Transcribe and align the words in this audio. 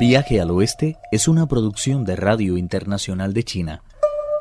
Viaje 0.00 0.40
al 0.40 0.50
Oeste 0.50 0.96
es 1.12 1.28
una 1.28 1.46
producción 1.46 2.06
de 2.06 2.16
Radio 2.16 2.56
Internacional 2.56 3.34
de 3.34 3.44
China, 3.44 3.82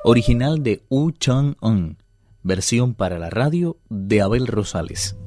original 0.05 0.63
de 0.63 0.85
Wu 0.89 1.11
Chang-un, 1.11 1.97
versión 2.43 2.93
para 2.93 3.19
la 3.19 3.29
radio 3.29 3.75
de 3.89 4.21
Abel 4.21 4.47
Rosales. 4.47 5.17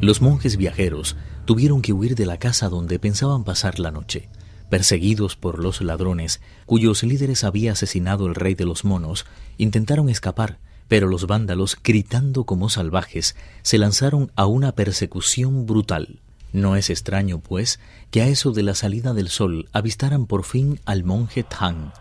Los 0.00 0.22
monjes 0.22 0.56
viajeros 0.56 1.16
tuvieron 1.44 1.82
que 1.82 1.92
huir 1.92 2.14
de 2.14 2.24
la 2.24 2.38
casa 2.38 2.68
donde 2.68 3.00
pensaban 3.00 3.42
pasar 3.42 3.80
la 3.80 3.90
noche, 3.90 4.28
perseguidos 4.68 5.34
por 5.34 5.58
los 5.58 5.80
ladrones 5.80 6.40
cuyos 6.64 7.02
líderes 7.02 7.42
había 7.42 7.72
asesinado 7.72 8.28
el 8.28 8.36
rey 8.36 8.54
de 8.54 8.64
los 8.64 8.84
monos, 8.84 9.26
intentaron 9.58 10.08
escapar, 10.08 10.60
pero 10.86 11.08
los 11.08 11.26
vándalos, 11.26 11.76
gritando 11.82 12.44
como 12.44 12.68
salvajes, 12.68 13.34
se 13.62 13.76
lanzaron 13.76 14.30
a 14.36 14.46
una 14.46 14.70
persecución 14.76 15.66
brutal. 15.66 16.20
No 16.52 16.76
es 16.76 16.90
extraño, 16.90 17.38
pues, 17.38 17.78
que 18.10 18.22
a 18.22 18.26
eso 18.26 18.52
de 18.52 18.62
la 18.62 18.74
salida 18.74 19.14
del 19.14 19.28
sol 19.28 19.68
avistaran 19.72 20.26
por 20.26 20.44
fin 20.44 20.80
al 20.84 21.04
monje 21.04 21.44
Tang. 21.44 21.92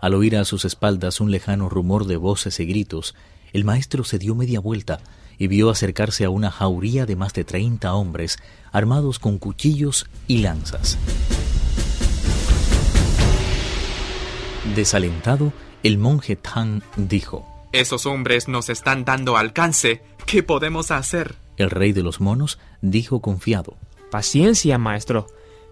Al 0.00 0.14
oír 0.14 0.36
a 0.36 0.44
sus 0.44 0.64
espaldas 0.64 1.20
un 1.20 1.30
lejano 1.30 1.68
rumor 1.68 2.06
de 2.06 2.16
voces 2.16 2.60
y 2.60 2.66
gritos, 2.66 3.14
el 3.52 3.64
maestro 3.64 4.04
se 4.04 4.18
dio 4.18 4.34
media 4.34 4.60
vuelta 4.60 5.00
y 5.38 5.48
vio 5.48 5.70
acercarse 5.70 6.24
a 6.24 6.30
una 6.30 6.50
jauría 6.50 7.06
de 7.06 7.16
más 7.16 7.32
de 7.32 7.44
treinta 7.44 7.94
hombres, 7.94 8.38
armados 8.72 9.18
con 9.18 9.38
cuchillos 9.38 10.06
y 10.26 10.38
lanzas. 10.38 10.98
Desalentado, 14.74 15.52
el 15.82 15.98
monje 15.98 16.36
Tang 16.36 16.82
dijo, 16.96 17.46
Esos 17.72 18.06
hombres 18.06 18.48
nos 18.48 18.68
están 18.68 19.04
dando 19.04 19.36
alcance. 19.36 20.02
¿Qué 20.26 20.42
podemos 20.42 20.90
hacer? 20.90 21.36
El 21.56 21.70
rey 21.70 21.92
de 21.92 22.02
los 22.02 22.20
monos 22.20 22.58
dijo 22.82 23.20
confiado, 23.20 23.76
Paciencia, 24.10 24.78
maestro. 24.78 25.26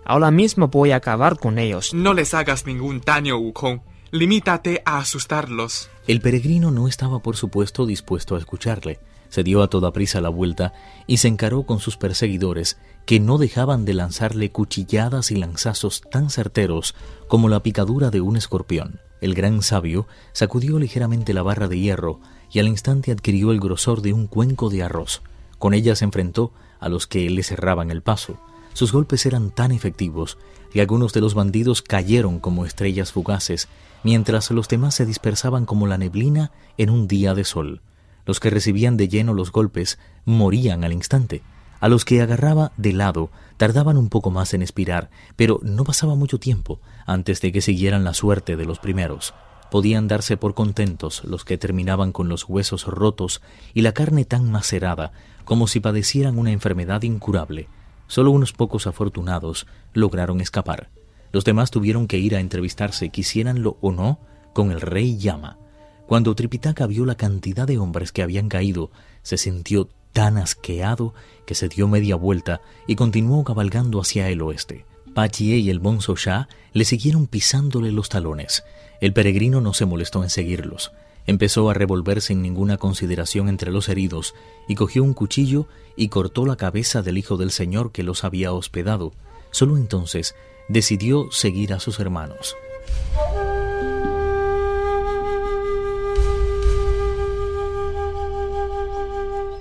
Ahora 0.04 0.30
mismo 0.30 0.68
voy 0.68 0.90
a 0.90 0.96
acabar 0.96 1.38
con 1.38 1.58
ellos. 1.58 1.94
No 1.94 2.14
les 2.14 2.34
hagas 2.34 2.66
ningún 2.66 3.00
daño, 3.00 3.38
Wukong. 3.38 3.80
Limítate 4.10 4.82
a 4.84 4.98
asustarlos. 4.98 5.90
El 6.06 6.20
peregrino 6.20 6.70
no 6.70 6.86
estaba, 6.88 7.20
por 7.20 7.36
supuesto, 7.36 7.86
dispuesto 7.86 8.36
a 8.36 8.38
escucharle. 8.38 9.00
Se 9.28 9.42
dio 9.42 9.62
a 9.62 9.68
toda 9.68 9.92
prisa 9.92 10.20
la 10.20 10.28
vuelta 10.28 10.72
y 11.06 11.16
se 11.16 11.28
encaró 11.28 11.64
con 11.64 11.80
sus 11.80 11.96
perseguidores, 11.96 12.78
que 13.06 13.18
no 13.18 13.38
dejaban 13.38 13.84
de 13.84 13.94
lanzarle 13.94 14.52
cuchilladas 14.52 15.30
y 15.30 15.36
lanzazos 15.36 16.02
tan 16.02 16.30
certeros 16.30 16.94
como 17.26 17.48
la 17.48 17.62
picadura 17.62 18.10
de 18.10 18.20
un 18.20 18.36
escorpión. 18.36 19.00
El 19.20 19.34
gran 19.34 19.62
sabio 19.62 20.06
sacudió 20.32 20.78
ligeramente 20.78 21.34
la 21.34 21.42
barra 21.42 21.66
de 21.66 21.80
hierro 21.80 22.20
y 22.52 22.60
al 22.60 22.68
instante 22.68 23.10
adquirió 23.10 23.50
el 23.50 23.58
grosor 23.58 24.02
de 24.02 24.12
un 24.12 24.26
cuenco 24.26 24.70
de 24.70 24.82
arroz. 24.82 25.22
Con 25.58 25.74
ella 25.74 25.96
se 25.96 26.04
enfrentó 26.04 26.52
a 26.84 26.90
los 26.90 27.06
que 27.06 27.30
le 27.30 27.42
cerraban 27.42 27.90
el 27.90 28.02
paso. 28.02 28.38
Sus 28.74 28.92
golpes 28.92 29.24
eran 29.24 29.50
tan 29.50 29.72
efectivos 29.72 30.36
que 30.70 30.82
algunos 30.82 31.14
de 31.14 31.22
los 31.22 31.32
bandidos 31.32 31.80
cayeron 31.80 32.40
como 32.40 32.66
estrellas 32.66 33.10
fugaces, 33.10 33.68
mientras 34.02 34.50
los 34.50 34.68
demás 34.68 34.94
se 34.94 35.06
dispersaban 35.06 35.64
como 35.64 35.86
la 35.86 35.96
neblina 35.96 36.52
en 36.76 36.90
un 36.90 37.08
día 37.08 37.34
de 37.34 37.44
sol. 37.44 37.80
Los 38.26 38.38
que 38.38 38.50
recibían 38.50 38.98
de 38.98 39.08
lleno 39.08 39.32
los 39.32 39.50
golpes 39.50 39.98
morían 40.26 40.84
al 40.84 40.92
instante. 40.92 41.40
A 41.80 41.88
los 41.88 42.04
que 42.04 42.20
agarraba 42.20 42.72
de 42.76 42.92
lado 42.92 43.30
tardaban 43.56 43.96
un 43.96 44.10
poco 44.10 44.30
más 44.30 44.52
en 44.52 44.60
expirar, 44.60 45.08
pero 45.36 45.60
no 45.62 45.84
pasaba 45.84 46.16
mucho 46.16 46.38
tiempo 46.38 46.80
antes 47.06 47.40
de 47.40 47.50
que 47.50 47.62
siguieran 47.62 48.04
la 48.04 48.12
suerte 48.12 48.56
de 48.56 48.66
los 48.66 48.78
primeros. 48.78 49.32
Podían 49.74 50.06
darse 50.06 50.36
por 50.36 50.54
contentos 50.54 51.24
los 51.24 51.44
que 51.44 51.58
terminaban 51.58 52.12
con 52.12 52.28
los 52.28 52.48
huesos 52.48 52.86
rotos 52.86 53.42
y 53.72 53.82
la 53.82 53.90
carne 53.90 54.24
tan 54.24 54.48
macerada 54.48 55.10
como 55.44 55.66
si 55.66 55.80
padecieran 55.80 56.38
una 56.38 56.52
enfermedad 56.52 57.02
incurable. 57.02 57.66
Solo 58.06 58.30
unos 58.30 58.52
pocos 58.52 58.86
afortunados 58.86 59.66
lograron 59.92 60.40
escapar. 60.40 60.90
Los 61.32 61.44
demás 61.44 61.72
tuvieron 61.72 62.06
que 62.06 62.18
ir 62.18 62.36
a 62.36 62.38
entrevistarse, 62.38 63.08
quisiéranlo 63.08 63.76
o 63.80 63.90
no, 63.90 64.20
con 64.52 64.70
el 64.70 64.80
rey 64.80 65.18
Yama. 65.18 65.58
Cuando 66.06 66.36
Tripitaka 66.36 66.86
vio 66.86 67.04
la 67.04 67.16
cantidad 67.16 67.66
de 67.66 67.78
hombres 67.78 68.12
que 68.12 68.22
habían 68.22 68.48
caído, 68.48 68.92
se 69.22 69.38
sintió 69.38 69.88
tan 70.12 70.38
asqueado 70.38 71.14
que 71.46 71.56
se 71.56 71.68
dio 71.68 71.88
media 71.88 72.14
vuelta 72.14 72.60
y 72.86 72.94
continuó 72.94 73.42
cabalgando 73.42 74.00
hacia 74.00 74.28
el 74.28 74.40
oeste. 74.40 74.86
Pachie 75.14 75.58
y 75.58 75.70
el 75.70 75.80
Bonzo 75.80 76.14
Shah 76.16 76.48
le 76.72 76.84
siguieron 76.84 77.26
pisándole 77.26 77.92
los 77.92 78.08
talones. 78.08 78.62
El 79.04 79.12
peregrino 79.12 79.60
no 79.60 79.74
se 79.74 79.84
molestó 79.84 80.22
en 80.22 80.30
seguirlos. 80.30 80.90
Empezó 81.26 81.68
a 81.68 81.74
revolver 81.74 82.22
sin 82.22 82.40
ninguna 82.40 82.78
consideración 82.78 83.50
entre 83.50 83.70
los 83.70 83.90
heridos 83.90 84.34
y 84.66 84.76
cogió 84.76 85.04
un 85.04 85.12
cuchillo 85.12 85.66
y 85.94 86.08
cortó 86.08 86.46
la 86.46 86.56
cabeza 86.56 87.02
del 87.02 87.18
hijo 87.18 87.36
del 87.36 87.50
señor 87.50 87.92
que 87.92 88.02
los 88.02 88.24
había 88.24 88.54
hospedado. 88.54 89.12
Solo 89.50 89.76
entonces 89.76 90.34
decidió 90.70 91.30
seguir 91.32 91.74
a 91.74 91.80
sus 91.80 92.00
hermanos. 92.00 92.56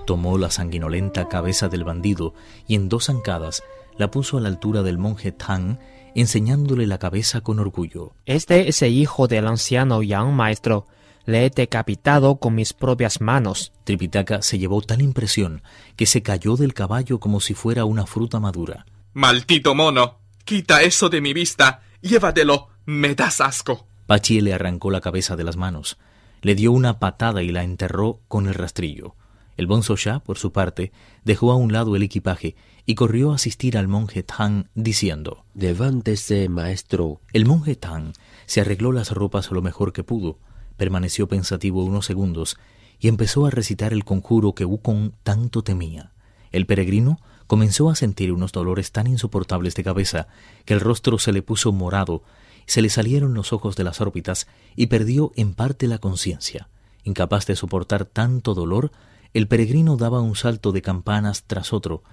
Tomó 0.05 0.37
la 0.37 0.51
sanguinolenta 0.51 1.27
cabeza 1.27 1.67
del 1.67 1.83
bandido 1.83 2.33
y 2.65 2.75
en 2.75 2.87
dos 2.87 3.07
zancadas 3.07 3.61
la 3.97 4.09
puso 4.09 4.37
a 4.37 4.39
la 4.39 4.47
altura 4.47 4.83
del 4.83 4.97
monje 4.97 5.33
Tang, 5.33 5.79
enseñándole 6.15 6.87
la 6.87 6.97
cabeza 6.97 7.41
con 7.41 7.59
orgullo. 7.59 8.13
Este 8.25 8.69
es 8.69 8.81
el 8.81 8.93
hijo 8.93 9.27
del 9.27 9.47
anciano 9.47 10.01
Yang, 10.01 10.33
maestro. 10.33 10.87
Le 11.25 11.45
he 11.45 11.49
decapitado 11.49 12.35
con 12.35 12.55
mis 12.55 12.73
propias 12.73 13.21
manos. 13.21 13.71
Tripitaka 13.85 14.41
se 14.41 14.59
llevó 14.59 14.81
tal 14.81 15.01
impresión 15.01 15.61
que 15.95 16.05
se 16.05 16.21
cayó 16.21 16.55
del 16.55 16.73
caballo 16.73 17.19
como 17.19 17.39
si 17.39 17.53
fuera 17.53 17.85
una 17.85 18.05
fruta 18.05 18.39
madura. 18.39 18.85
¡Maldito 19.13 19.75
mono! 19.75 20.19
¡Quita 20.43 20.81
eso 20.81 21.09
de 21.09 21.21
mi 21.21 21.33
vista! 21.33 21.81
¡Llévatelo! 22.01 22.67
¡Me 22.85 23.15
das 23.15 23.39
asco! 23.39 23.87
Pachi 24.05 24.41
le 24.41 24.53
arrancó 24.53 24.91
la 24.91 24.99
cabeza 24.99 25.35
de 25.37 25.45
las 25.45 25.55
manos, 25.55 25.97
le 26.41 26.55
dio 26.55 26.71
una 26.73 26.99
patada 26.99 27.41
y 27.41 27.51
la 27.51 27.63
enterró 27.63 28.19
con 28.27 28.47
el 28.47 28.53
rastrillo. 28.53 29.15
El 29.55 29.67
Bonzo 29.67 29.95
Shah, 29.95 30.19
por 30.19 30.37
su 30.37 30.51
parte, 30.51 30.91
dejó 31.23 31.51
a 31.51 31.55
un 31.55 31.71
lado 31.71 31.95
el 31.95 32.03
equipaje 32.03 32.55
y 32.85 32.95
corrió 32.95 33.31
a 33.31 33.35
asistir 33.35 33.77
al 33.77 33.87
monje 33.87 34.23
Tang 34.23 34.65
diciendo 34.75 35.45
Levántese, 35.55 36.49
maestro. 36.49 37.21
El 37.31 37.45
monje 37.45 37.75
Tang 37.75 38.13
se 38.45 38.61
arregló 38.61 38.91
las 38.91 39.11
ropas 39.11 39.51
lo 39.51 39.61
mejor 39.61 39.93
que 39.93 40.03
pudo, 40.03 40.37
permaneció 40.77 41.27
pensativo 41.27 41.83
unos 41.83 42.05
segundos 42.05 42.57
y 42.99 43.07
empezó 43.07 43.45
a 43.45 43.51
recitar 43.51 43.93
el 43.93 44.03
conjuro 44.03 44.53
que 44.53 44.65
Wukong 44.65 45.11
tanto 45.23 45.63
temía. 45.63 46.11
El 46.51 46.65
peregrino 46.65 47.19
comenzó 47.47 47.89
a 47.89 47.95
sentir 47.95 48.31
unos 48.31 48.51
dolores 48.51 48.91
tan 48.91 49.07
insoportables 49.07 49.75
de 49.75 49.83
cabeza 49.83 50.27
que 50.65 50.73
el 50.73 50.79
rostro 50.79 51.17
se 51.19 51.33
le 51.33 51.41
puso 51.41 51.71
morado, 51.71 52.23
se 52.65 52.81
le 52.81 52.89
salieron 52.89 53.33
los 53.33 53.53
ojos 53.53 53.75
de 53.75 53.83
las 53.83 54.01
órbitas 54.01 54.47
y 54.75 54.87
perdió 54.87 55.31
en 55.35 55.53
parte 55.53 55.87
la 55.87 55.97
conciencia. 55.97 56.69
Incapaz 57.03 57.45
de 57.45 57.55
soportar 57.55 58.05
tanto 58.05 58.53
dolor, 58.53 58.91
el 59.33 59.47
peregrino 59.47 59.97
daba 59.97 60.21
un 60.21 60.35
salto 60.35 60.71
de 60.71 60.81
campanas 60.81 61.43
tras 61.45 61.73
otro, 61.73 62.03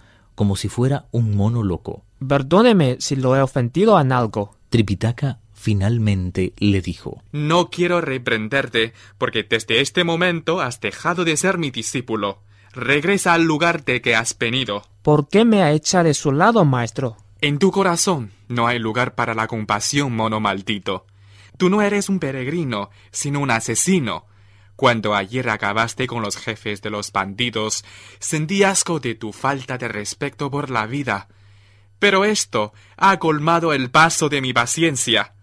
como 0.41 0.56
si 0.56 0.71
fuera 0.71 1.05
un 1.11 1.37
mono 1.37 1.62
loco. 1.62 2.03
Perdóneme 2.27 2.97
si 2.99 3.15
lo 3.15 3.37
he 3.37 3.43
ofendido 3.43 4.01
en 4.01 4.11
algo. 4.11 4.56
Tripitaka 4.71 5.39
finalmente 5.53 6.55
le 6.56 6.81
dijo 6.81 7.23
No 7.31 7.69
quiero 7.69 8.01
reprenderte, 8.01 8.95
porque 9.19 9.43
desde 9.43 9.83
este 9.83 10.03
momento 10.03 10.62
has 10.62 10.81
dejado 10.81 11.27
de 11.27 11.37
ser 11.37 11.59
mi 11.59 11.71
discípulo. 11.71 12.39
Regresa 12.73 13.34
al 13.34 13.43
lugar 13.45 13.84
de 13.84 14.01
que 14.01 14.17
has 14.17 14.39
venido. 14.39 14.83
¿Por 15.03 15.28
qué 15.28 15.45
me 15.45 15.62
ha 15.62 15.73
echado 15.73 16.05
de 16.05 16.15
su 16.15 16.33
lado, 16.33 16.65
maestro? 16.65 17.19
En 17.43 17.59
tu 17.59 17.71
corazón 17.71 18.31
no 18.49 18.67
hay 18.67 18.78
lugar 18.78 19.15
para 19.15 19.34
la 19.34 19.47
compasión, 19.47 20.17
mono 20.17 20.41
maldito. 20.41 21.05
Tú 21.59 21.69
no 21.69 21.83
eres 21.83 22.09
un 22.09 22.19
peregrino, 22.19 22.89
sino 23.11 23.41
un 23.41 23.51
asesino. 23.51 24.25
Cuando 24.80 25.14
ayer 25.14 25.50
acabaste 25.50 26.06
con 26.06 26.22
los 26.22 26.38
jefes 26.38 26.80
de 26.80 26.88
los 26.88 27.12
bandidos, 27.12 27.84
sentí 28.18 28.62
asco 28.62 28.98
de 28.98 29.14
tu 29.14 29.30
falta 29.30 29.77
de 29.77 29.88
respeto 29.88 30.50
por 30.50 30.71
la 30.71 30.86
vida. 30.86 31.28
Pero 31.98 32.24
esto 32.24 32.72
ha 32.97 33.18
colmado 33.18 33.74
el 33.74 33.91
paso 33.91 34.30
de 34.30 34.41
mi 34.41 34.54
paciencia. 34.54 35.34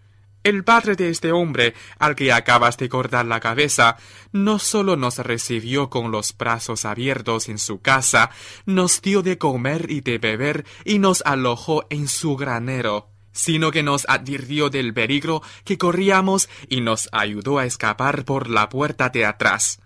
El 0.42 0.64
padre 0.64 0.96
de 0.96 1.12
este 1.12 1.34
hombre, 1.34 1.76
al 2.00 2.16
que 2.16 2.34
acabas 2.34 2.78
de 2.78 2.90
cortar 2.90 3.28
la 3.28 3.40
cabeza, 3.40 3.98
no 4.32 4.58
solo 4.58 4.96
nos 4.96 5.20
recibió 5.20 5.92
con 5.92 6.10
los 6.10 6.36
brazos 6.36 6.84
abiertos 6.84 7.48
en 7.48 7.60
su 7.60 7.80
casa, 7.80 8.32
nos 8.66 9.04
dio 9.04 9.22
de 9.22 9.38
comer 9.38 9.92
y 9.92 10.02
de 10.02 10.18
beber 10.18 10.66
y 10.84 10.98
nos 10.98 11.22
alojó 11.28 11.86
en 11.92 12.08
su 12.08 12.38
granero, 12.38 13.12
sino 13.38 13.70
que 13.70 13.84
nos 13.84 14.06
advirtió 14.10 14.70
del 14.70 14.94
peligro 14.94 15.44
que 15.64 15.78
corríamos 15.78 16.50
y 16.68 16.82
nos 16.82 17.08
ayudó 17.12 17.60
a 17.60 17.66
escapar 17.66 18.26
por 18.26 18.50
la 18.50 18.68
puerta 18.68 19.10
de 19.10 19.26
atrás. 19.26 19.80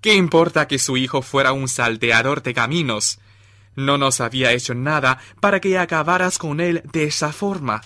¿Qué 0.00 0.14
importa 0.14 0.66
que 0.66 0.78
su 0.78 0.96
hijo 0.96 1.22
fuera 1.22 1.52
un 1.52 1.68
salteador 1.68 2.42
de 2.42 2.52
caminos? 2.52 3.20
No 3.76 3.96
nos 3.96 4.20
había 4.20 4.52
hecho 4.52 4.74
nada 4.74 5.18
para 5.40 5.60
que 5.60 5.78
acabaras 5.78 6.36
con 6.36 6.58
él 6.58 6.82
de 6.92 7.04
esa 7.04 7.32
forma. 7.32 7.80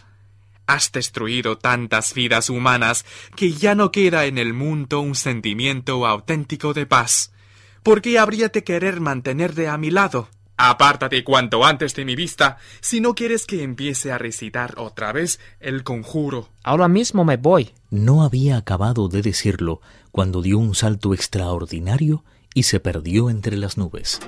Has 0.66 0.90
destruido 0.90 1.58
tantas 1.58 2.14
vidas 2.14 2.48
humanas 2.48 3.04
que 3.36 3.52
ya 3.52 3.74
no 3.74 3.92
queda 3.92 4.24
en 4.24 4.38
el 4.38 4.54
mundo 4.54 5.00
un 5.00 5.14
sentimiento 5.14 6.06
auténtico 6.06 6.72
de 6.72 6.86
paz. 6.86 7.32
¿Por 7.82 8.00
qué 8.00 8.18
habría 8.18 8.48
de 8.48 8.64
querer 8.64 9.00
mantenerte 9.00 9.68
a 9.68 9.76
mi 9.76 9.90
lado? 9.90 10.30
Apártate 10.56 11.24
cuanto 11.24 11.64
antes 11.64 11.94
de 11.94 12.04
mi 12.04 12.14
vista 12.14 12.58
si 12.80 13.00
no 13.00 13.14
quieres 13.14 13.44
que 13.46 13.62
empiece 13.62 14.12
a 14.12 14.18
recitar 14.18 14.74
otra 14.78 15.12
vez 15.12 15.40
el 15.58 15.82
conjuro. 15.82 16.48
Ahora 16.62 16.86
mismo 16.86 17.24
me 17.24 17.36
voy. 17.36 17.72
No 17.90 18.22
había 18.22 18.56
acabado 18.56 19.08
de 19.08 19.22
decirlo 19.22 19.80
cuando 20.12 20.42
dio 20.42 20.58
un 20.58 20.74
salto 20.74 21.12
extraordinario 21.12 22.24
y 22.54 22.64
se 22.64 22.78
perdió 22.78 23.30
entre 23.30 23.56
las 23.56 23.76
nubes. 23.76 24.20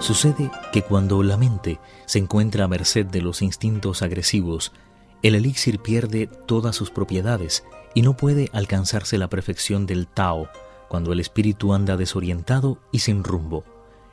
Sucede 0.00 0.50
que 0.70 0.82
cuando 0.82 1.22
la 1.22 1.38
mente 1.38 1.80
se 2.04 2.18
encuentra 2.18 2.66
a 2.66 2.68
merced 2.68 3.06
de 3.06 3.22
los 3.22 3.40
instintos 3.40 4.02
agresivos, 4.02 4.72
el 5.22 5.34
elixir 5.34 5.78
pierde 5.78 6.26
todas 6.26 6.76
sus 6.76 6.90
propiedades 6.90 7.64
y 7.94 8.02
no 8.02 8.14
puede 8.14 8.50
alcanzarse 8.52 9.16
la 9.16 9.30
perfección 9.30 9.86
del 9.86 10.06
Tao 10.06 10.50
cuando 10.88 11.12
el 11.12 11.20
espíritu 11.20 11.72
anda 11.72 11.96
desorientado 11.96 12.78
y 12.92 13.00
sin 13.00 13.24
rumbo. 13.24 13.64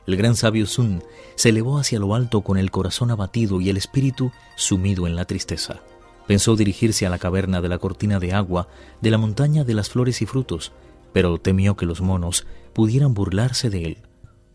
El 0.07 0.17
gran 0.17 0.35
sabio 0.35 0.65
Sun 0.65 1.03
se 1.35 1.49
elevó 1.49 1.77
hacia 1.77 1.99
lo 1.99 2.15
alto 2.15 2.41
con 2.41 2.57
el 2.57 2.71
corazón 2.71 3.11
abatido 3.11 3.61
y 3.61 3.69
el 3.69 3.77
espíritu 3.77 4.31
sumido 4.55 5.07
en 5.07 5.15
la 5.15 5.25
tristeza. 5.25 5.81
Pensó 6.27 6.55
dirigirse 6.55 7.05
a 7.05 7.09
la 7.09 7.19
caverna 7.19 7.61
de 7.61 7.69
la 7.69 7.77
cortina 7.77 8.19
de 8.19 8.33
agua 8.33 8.67
de 9.01 9.11
la 9.11 9.17
montaña 9.17 9.63
de 9.63 9.73
las 9.73 9.89
flores 9.89 10.21
y 10.21 10.25
frutos, 10.25 10.71
pero 11.13 11.39
temió 11.39 11.75
que 11.75 11.85
los 11.85 12.01
monos 12.01 12.45
pudieran 12.73 13.13
burlarse 13.13 13.69
de 13.69 13.83
él. 13.83 13.97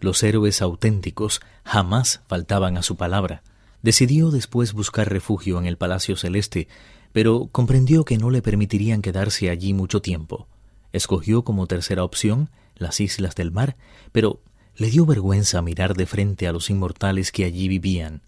Los 0.01 0.23
héroes 0.23 0.63
auténticos 0.63 1.41
jamás 1.65 2.23
faltaban 2.29 2.77
a 2.77 2.83
su 2.83 2.97
palabra. 2.97 3.43
Decidió 3.83 4.31
después 4.31 4.73
buscar 4.73 5.11
refugio 5.11 5.59
en 5.59 5.67
el 5.67 5.77
Palacio 5.77 6.17
Celeste, 6.17 6.69
pero 7.13 7.49
comprendió 7.53 8.05
que 8.05 8.19
no 8.19 8.31
le 8.31 8.43
permitirían 8.43 9.01
quedarse 9.01 9.49
allí 9.49 9.73
mucho 9.73 10.03
tiempo. 10.03 10.49
Escogió 10.97 11.45
como 11.45 11.67
tercera 11.67 12.05
opción 12.05 12.49
las 12.75 13.01
islas 13.03 13.35
del 13.35 13.53
mar, 13.53 13.77
pero 14.13 14.41
le 14.77 14.89
dio 14.89 15.05
vergüenza 15.05 15.61
mirar 15.61 15.93
de 15.93 16.07
frente 16.07 16.49
a 16.49 16.53
los 16.53 16.71
inmortales 16.71 17.33
que 17.33 17.45
allí 17.45 17.69
vivían. 17.69 18.23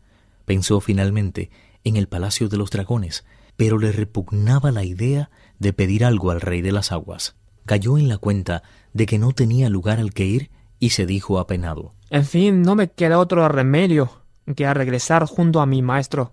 Pensó 0.44 0.78
finalmente 0.82 1.48
en 1.82 1.96
el 1.96 2.08
Palacio 2.08 2.50
de 2.50 2.58
los 2.58 2.68
Dragones, 2.68 3.24
pero 3.56 3.78
le 3.78 3.90
repugnaba 3.90 4.70
la 4.70 4.84
idea 4.84 5.30
de 5.58 5.72
pedir 5.72 6.04
algo 6.04 6.30
al 6.30 6.42
Rey 6.42 6.60
de 6.60 6.72
las 6.72 6.92
Aguas. 6.92 7.36
Cayó 7.64 7.96
en 7.96 8.06
la 8.06 8.18
cuenta 8.18 8.62
de 8.92 9.06
que 9.06 9.18
no 9.18 9.32
tenía 9.32 9.70
lugar 9.70 9.98
al 9.98 10.12
que 10.12 10.26
ir 10.26 10.50
y 10.78 10.90
se 10.90 11.06
dijo 11.06 11.38
apenado. 11.38 11.94
En 12.10 12.26
fin, 12.26 12.60
no 12.60 12.74
me 12.74 12.90
queda 12.90 13.18
otro 13.18 13.48
remedio 13.48 14.10
que 14.54 14.66
a 14.66 14.74
regresar 14.74 15.24
junto 15.24 15.62
a 15.62 15.66
mi 15.66 15.80
maestro. 15.80 16.32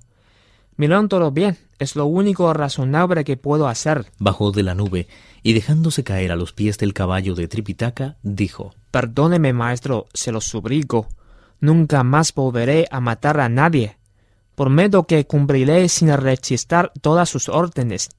Miran 0.78 1.08
todo 1.08 1.32
bien, 1.32 1.58
es 1.80 1.96
lo 1.96 2.06
único 2.06 2.54
razonable 2.54 3.24
que 3.24 3.38
puedo 3.38 3.68
hacer. 3.68 4.06
Bajó 4.20 4.52
de 4.52 4.64
la 4.64 4.76
nube 4.76 5.08
y 5.42 5.54
dejándose 5.54 6.04
caer 6.04 6.32
a 6.32 6.36
los 6.36 6.52
pies 6.52 6.78
del 6.78 6.94
caballo 6.94 7.34
de 7.34 7.48
Tripitaka, 7.48 8.18
dijo 8.24 8.74
Perdóneme, 8.92 9.54
maestro, 9.54 10.08
se 10.14 10.32
lo 10.32 10.42
suplico. 10.42 11.08
Nunca 11.62 12.04
más 12.04 12.34
volveré 12.34 12.88
a 12.92 13.00
matar 13.00 13.40
a 13.40 13.48
nadie. 13.48 13.98
Prometo 14.56 15.06
que 15.06 15.26
cumpliré 15.26 15.88
sin 15.88 16.16
rechistar 16.16 16.92
todas 17.02 17.30
sus 17.30 17.48
órdenes. 17.48 18.10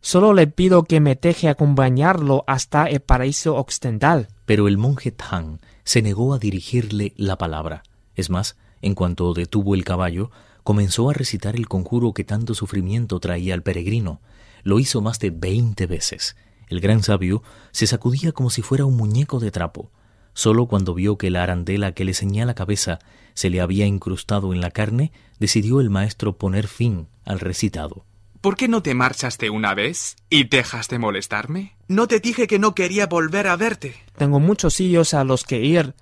Solo 0.00 0.32
le 0.32 0.46
pido 0.46 0.84
que 0.84 1.00
me 1.00 1.14
deje 1.14 1.48
acompañarlo 1.48 2.44
hasta 2.46 2.86
el 2.86 3.00
paraíso 3.00 3.56
occidental. 3.56 4.28
Pero 4.46 4.66
el 4.66 4.78
monje 4.78 5.12
Tang 5.12 5.58
se 5.84 6.02
negó 6.02 6.34
a 6.34 6.38
dirigirle 6.38 7.12
la 7.16 7.38
palabra. 7.38 7.82
Es 8.14 8.28
más, 8.28 8.56
en 8.80 8.94
cuanto 8.94 9.32
detuvo 9.32 9.74
el 9.74 9.84
caballo, 9.84 10.30
comenzó 10.62 11.10
a 11.10 11.12
recitar 11.14 11.56
el 11.56 11.68
conjuro 11.68 12.12
que 12.12 12.24
tanto 12.24 12.54
sufrimiento 12.54 13.20
traía 13.20 13.54
al 13.54 13.62
peregrino. 13.62 14.20
Lo 14.62 14.78
hizo 14.78 15.00
más 15.00 15.18
de 15.18 15.30
veinte 15.30 15.86
veces. 15.86 16.36
El 16.68 16.80
gran 16.80 17.02
sabio 17.02 17.42
se 17.70 17.86
sacudía 17.86 18.32
como 18.32 18.50
si 18.50 18.62
fuera 18.62 18.84
un 18.84 18.96
muñeco 18.96 19.40
de 19.40 19.50
trapo. 19.50 19.90
Solo 20.34 20.66
cuando 20.66 20.94
vio 20.94 21.18
que 21.18 21.30
la 21.30 21.42
arandela 21.42 21.92
que 21.92 22.04
le 22.04 22.14
ceñía 22.14 22.46
la 22.46 22.54
cabeza 22.54 22.98
se 23.34 23.50
le 23.50 23.60
había 23.60 23.86
incrustado 23.86 24.52
en 24.52 24.60
la 24.60 24.70
carne, 24.70 25.12
decidió 25.38 25.80
el 25.80 25.90
maestro 25.90 26.38
poner 26.38 26.68
fin 26.68 27.08
al 27.24 27.40
recitado. 27.40 28.04
¿Por 28.40 28.56
qué 28.56 28.66
no 28.66 28.82
te 28.82 28.94
marchas 28.94 29.38
de 29.38 29.50
una 29.50 29.74
vez 29.74 30.16
y 30.28 30.44
dejas 30.44 30.88
de 30.88 30.98
molestarme? 30.98 31.76
No 31.86 32.08
te 32.08 32.18
dije 32.18 32.46
que 32.46 32.58
no 32.58 32.74
quería 32.74 33.06
volver 33.06 33.46
a 33.46 33.56
verte. 33.56 33.94
Tengo 34.16 34.40
muchos 34.40 34.74
sitios 34.74 35.14
a 35.14 35.22
los 35.22 35.44
que 35.44 35.60
ir, 35.60 35.94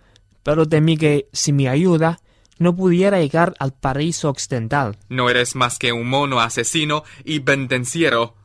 pero 0.43 0.67
temí 0.67 0.97
que, 0.97 1.29
si 1.33 1.53
me 1.53 1.69
ayuda, 1.69 2.21
no 2.61 2.77
pudiera 2.77 3.19
llegar 3.19 3.55
al 3.59 3.73
paraíso 3.73 4.29
occidental. 4.29 4.99
No 5.09 5.31
eres 5.31 5.57
más 5.57 5.79
que 5.79 5.93
un 5.93 6.09
mono 6.09 6.41
asesino 6.41 7.03
y 7.25 7.41
pendenciero. 7.41 8.37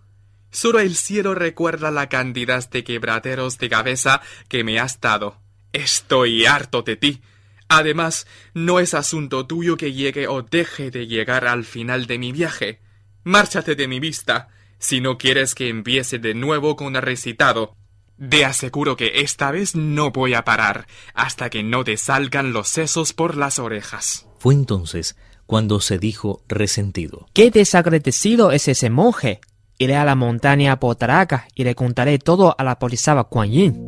Solo 0.51 0.79
el 0.79 0.95
cielo 0.95 1.35
recuerda 1.35 1.91
la 1.91 2.07
cantidad 2.07 2.67
de 2.69 2.85
quebraderos 2.85 3.57
de 3.57 3.69
cabeza 3.69 4.21
que 4.47 4.63
me 4.63 4.79
has 4.79 5.01
dado. 5.01 5.37
Estoy 5.73 6.45
harto 6.45 6.81
de 6.81 6.95
ti. 6.95 7.21
Además, 7.67 8.25
no 8.53 8.79
es 8.79 8.93
asunto 8.93 9.47
tuyo 9.47 9.75
que 9.75 9.91
llegue 9.91 10.29
o 10.29 10.43
deje 10.43 10.91
de 10.91 11.07
llegar 11.07 11.45
al 11.45 11.65
final 11.65 12.07
de 12.07 12.17
mi 12.17 12.31
viaje. 12.31 12.79
Márchate 13.25 13.75
de 13.75 13.89
mi 13.89 13.99
vista, 13.99 14.47
si 14.79 15.01
no 15.01 15.17
quieres 15.17 15.55
que 15.55 15.67
empiece 15.67 16.19
de 16.19 16.35
nuevo 16.35 16.77
con 16.77 16.95
el 16.95 17.01
recitado. 17.01 17.75
Te 18.17 18.45
aseguro 18.45 18.95
que 18.95 19.21
esta 19.21 19.51
vez 19.51 19.75
no 19.75 20.11
voy 20.11 20.35
a 20.35 20.45
parar 20.45 20.87
hasta 21.13 21.49
que 21.49 21.63
no 21.63 21.83
te 21.83 21.97
salgan 21.97 22.53
los 22.53 22.69
sesos 22.69 23.11
por 23.11 23.35
las 23.35 23.59
orejas. 23.59 24.25
Fue 24.39 24.53
entonces 24.53 25.17
cuando 25.45 25.81
se 25.81 25.99
dijo 25.99 26.41
resentido. 26.47 27.27
¡Qué 27.33 27.51
desagradecido 27.51 28.51
es 28.51 28.69
ese 28.69 28.89
monje! 28.89 29.41
Iré 29.77 29.97
a 29.97 30.05
la 30.05 30.15
montaña 30.15 30.79
Potaraca 30.79 31.49
y 31.55 31.65
le 31.65 31.75
contaré 31.75 32.17
todo 32.17 32.55
a 32.57 32.63
la 32.63 32.79
polisaba 32.79 33.25
Kuan 33.25 33.51
Yin. 33.51 33.87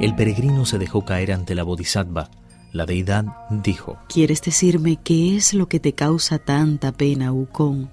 El 0.00 0.16
peregrino 0.16 0.66
se 0.66 0.78
dejó 0.78 1.04
caer 1.04 1.32
ante 1.32 1.54
la 1.54 1.62
bodhisattva. 1.62 2.28
La 2.72 2.86
deidad 2.86 3.24
dijo: 3.50 3.98
¿Quieres 4.08 4.42
decirme 4.42 4.98
qué 5.02 5.36
es 5.36 5.54
lo 5.54 5.68
que 5.68 5.78
te 5.78 5.92
causa 5.92 6.40
tanta 6.40 6.90
pena, 6.90 7.30
Wukong? 7.30 7.86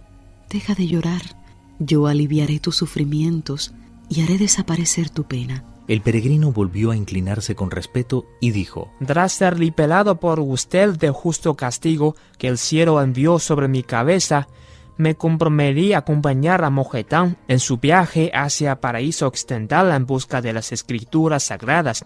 Deja 0.49 0.73
de 0.73 0.87
llorar. 0.87 1.21
Yo 1.77 2.07
aliviaré 2.07 2.59
tus 2.59 2.75
sufrimientos 2.75 3.73
y 4.13 4.21
haré 4.21 4.37
desaparecer 4.37 5.09
tu 5.09 5.23
pena. 5.23 5.63
El 5.87 6.01
peregrino 6.01 6.51
volvió 6.51 6.91
a 6.91 6.95
inclinarse 6.95 7.55
con 7.55 7.71
respeto 7.71 8.25
y 8.39 8.51
dijo, 8.51 8.91
Tras 9.05 9.33
ser 9.33 9.59
lipelado 9.59 10.19
por 10.19 10.39
usted 10.39 10.91
de 10.91 11.09
justo 11.09 11.55
castigo 11.55 12.15
que 12.37 12.47
el 12.47 12.57
cielo 12.57 13.01
envió 13.01 13.39
sobre 13.39 13.67
mi 13.67 13.83
cabeza, 13.83 14.47
me 14.97 15.15
comprometí 15.15 15.93
a 15.93 15.99
acompañar 15.99 16.63
a 16.63 16.69
Mojetán 16.69 17.37
en 17.47 17.59
su 17.59 17.77
viaje 17.77 18.31
hacia 18.33 18.79
Paraíso 18.79 19.27
Occidental 19.27 19.91
en 19.91 20.05
busca 20.05 20.41
de 20.41 20.53
las 20.53 20.71
escrituras 20.71 21.43
sagradas. 21.43 22.05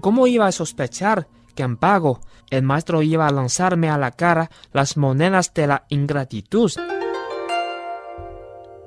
¿Cómo 0.00 0.26
iba 0.26 0.46
a 0.46 0.52
sospechar 0.52 1.26
que 1.54 1.62
en 1.62 1.76
pago 1.76 2.20
el 2.50 2.62
maestro 2.62 3.02
iba 3.02 3.26
a 3.26 3.32
lanzarme 3.32 3.88
a 3.88 3.98
la 3.98 4.12
cara 4.12 4.50
las 4.72 4.96
monedas 4.96 5.52
de 5.54 5.66
la 5.66 5.86
ingratitud? 5.88 6.70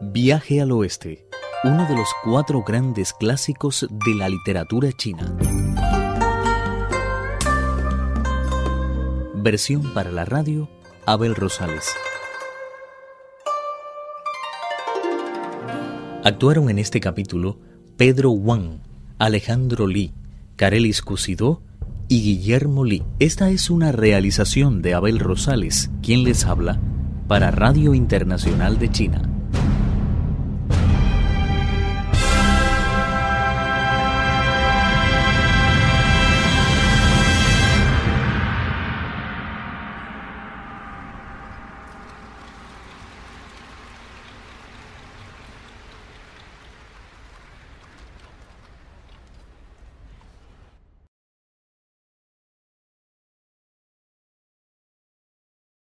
Viaje 0.02 0.62
al 0.62 0.72
oeste 0.72 1.25
uno 1.66 1.88
de 1.88 1.96
los 1.96 2.10
cuatro 2.24 2.62
grandes 2.62 3.12
clásicos 3.12 3.88
de 3.90 4.14
la 4.14 4.30
literatura 4.30 4.92
china. 4.92 5.36
Versión 9.34 9.92
para 9.96 10.12
la 10.12 10.26
radio, 10.26 10.70
Abel 11.08 11.34
Rosales. 11.34 11.92
Actuaron 16.24 16.70
en 16.70 16.78
este 16.78 17.00
capítulo 17.00 17.58
Pedro 17.98 18.30
Wang, 18.30 18.82
Alejandro 19.18 19.88
Li, 19.88 20.14
Carelis 20.58 21.02
Cusidó 21.02 21.64
y 22.08 22.22
Guillermo 22.22 22.86
Li. 22.86 23.02
Esta 23.18 23.50
es 23.50 23.72
una 23.72 23.92
realización 23.92 24.84
de 24.84 24.94
Abel 24.94 25.18
Rosales, 25.18 25.90
quien 26.04 26.26
les 26.26 26.46
habla, 26.46 26.80
para 27.28 27.50
Radio 27.50 27.96
Internacional 27.96 28.78
de 28.78 28.92
China. 28.92 29.25